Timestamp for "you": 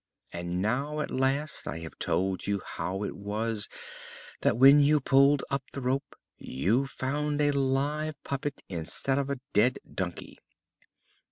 2.47-2.59, 4.81-4.99, 6.39-6.87